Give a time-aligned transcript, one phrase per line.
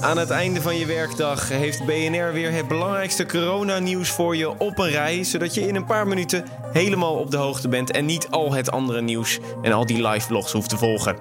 [0.00, 4.78] Aan het einde van je werkdag heeft BNR weer het belangrijkste coronanieuws voor je op
[4.78, 8.28] een rij, zodat je in een paar minuten helemaal op de hoogte bent en niet
[8.30, 11.16] al het andere nieuws en al die live vlogs hoeft te volgen.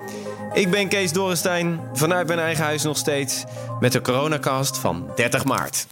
[0.54, 3.44] Ik ben Kees Dorrestein, vanuit mijn eigen huis nog steeds,
[3.80, 5.88] met de coronacast van 30 maart.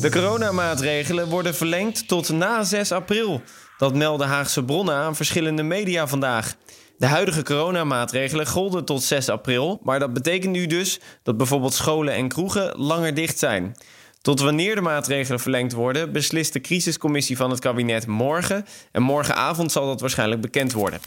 [0.00, 3.42] De coronamaatregelen worden verlengd tot na 6 april.
[3.78, 6.54] Dat melden Haagse bronnen aan verschillende media vandaag.
[6.98, 12.14] De huidige coronamaatregelen golden tot 6 april, maar dat betekent nu dus dat bijvoorbeeld scholen
[12.14, 13.76] en kroegen langer dicht zijn.
[14.20, 18.66] Tot wanneer de maatregelen verlengd worden, beslist de crisiscommissie van het kabinet morgen.
[18.92, 21.00] En morgenavond zal dat waarschijnlijk bekend worden.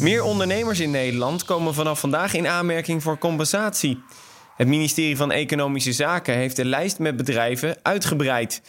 [0.00, 4.02] Meer ondernemers in Nederland komen vanaf vandaag in aanmerking voor compensatie.
[4.56, 8.62] Het ministerie van Economische Zaken heeft de lijst met bedrijven uitgebreid.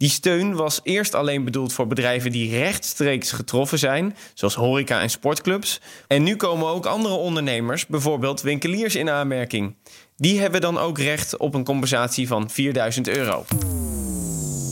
[0.00, 5.10] Die steun was eerst alleen bedoeld voor bedrijven die rechtstreeks getroffen zijn, zoals horeca en
[5.10, 5.80] sportclubs.
[6.06, 9.74] En nu komen ook andere ondernemers, bijvoorbeeld winkeliers, in aanmerking.
[10.16, 13.44] Die hebben dan ook recht op een compensatie van 4000 euro.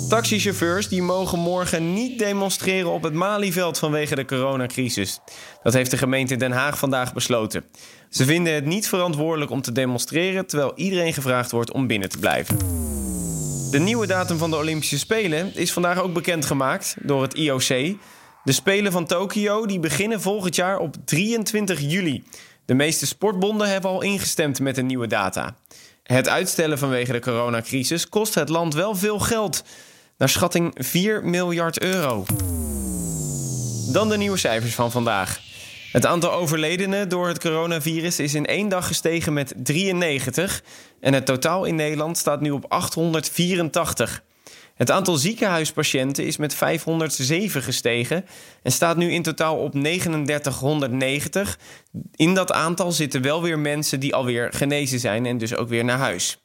[0.08, 5.20] Taxichauffeurs die mogen morgen niet demonstreren op het Malieveld vanwege de coronacrisis.
[5.62, 7.64] Dat heeft de gemeente Den Haag vandaag besloten.
[8.10, 12.18] Ze vinden het niet verantwoordelijk om te demonstreren, terwijl iedereen gevraagd wordt om binnen te
[12.18, 12.97] blijven.
[13.70, 17.96] De nieuwe datum van de Olympische Spelen is vandaag ook bekendgemaakt door het IOC.
[18.44, 22.24] De Spelen van Tokio die beginnen volgend jaar op 23 juli.
[22.64, 25.56] De meeste sportbonden hebben al ingestemd met de nieuwe data.
[26.02, 29.64] Het uitstellen vanwege de coronacrisis kost het land wel veel geld.
[30.18, 32.24] Naar schatting 4 miljard euro.
[33.92, 35.47] Dan de nieuwe cijfers van vandaag.
[35.92, 40.62] Het aantal overledenen door het coronavirus is in één dag gestegen met 93
[41.00, 44.22] en het totaal in Nederland staat nu op 884.
[44.74, 48.24] Het aantal ziekenhuispatiënten is met 507 gestegen
[48.62, 51.58] en staat nu in totaal op 3990.
[52.14, 55.84] In dat aantal zitten wel weer mensen die alweer genezen zijn en dus ook weer
[55.84, 56.38] naar huis.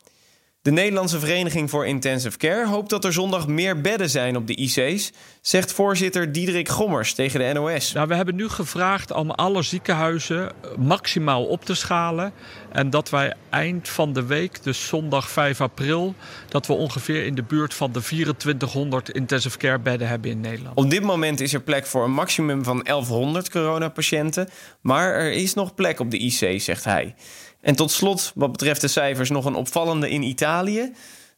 [0.62, 4.56] De Nederlandse Vereniging voor Intensive Care hoopt dat er zondag meer bedden zijn op de
[4.56, 5.12] IC's,
[5.44, 7.92] zegt voorzitter Diederik Gommers tegen de NOS.
[7.92, 12.34] Nou, we hebben nu gevraagd om alle ziekenhuizen maximaal op te schalen.
[12.72, 16.16] En dat wij eind van de week, dus zondag 5 april,
[16.50, 20.78] dat we ongeveer in de buurt van de 2400 intensive care bedden hebben in Nederland.
[20.78, 24.50] Op dit moment is er plek voor een maximum van 1100 coronapatiënten,
[24.82, 27.16] maar er is nog plek op de IC, zegt hij.
[27.62, 30.92] En tot slot, wat betreft de cijfers, nog een opvallende in Italië.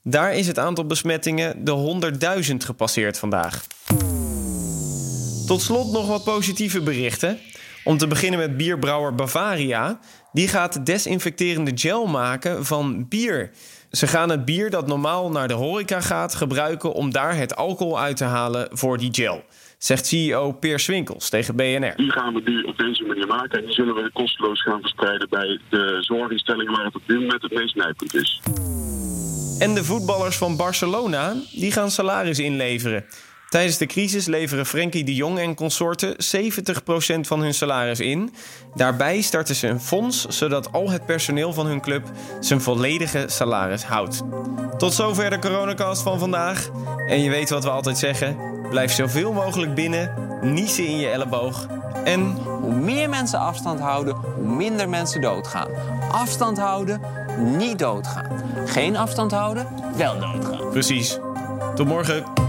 [0.07, 2.01] Daar is het aantal besmettingen de
[2.51, 3.65] 100.000 gepasseerd vandaag.
[5.47, 7.39] Tot slot nog wat positieve berichten.
[7.83, 9.99] Om te beginnen met bierbrouwer Bavaria.
[10.31, 13.51] Die gaat desinfecterende gel maken van bier.
[13.91, 17.99] Ze gaan het bier dat normaal naar de horeca gaat gebruiken om daar het alcohol
[17.99, 19.43] uit te halen voor die gel
[19.77, 21.93] zegt CEO Peer Swinkels tegen BNR.
[21.95, 25.29] Die gaan we nu op deze manier maken en die zullen we kosteloos gaan verspreiden
[25.29, 28.41] bij de zorginstellingen waar het op dit moment het meest nijpend is.
[29.59, 33.05] En de voetballers van Barcelona die gaan salaris inleveren.
[33.49, 38.33] Tijdens de crisis leveren Frenkie de Jong en consorten 70% van hun salaris in.
[38.75, 43.83] Daarbij starten ze een fonds zodat al het personeel van hun club zijn volledige salaris
[43.83, 44.21] houdt.
[44.77, 46.69] Tot zover de coronacast van vandaag.
[47.07, 48.37] En je weet wat we altijd zeggen:
[48.69, 51.67] blijf zoveel mogelijk binnen, niezen in je elleboog.
[52.03, 52.21] En
[52.61, 55.69] hoe meer mensen afstand houden, hoe minder mensen doodgaan.
[56.11, 57.01] Afstand houden,
[57.57, 58.44] niet doodgaan.
[58.65, 60.69] Geen afstand houden, wel doodgaan.
[60.69, 61.19] Precies.
[61.75, 62.44] Tot morgen.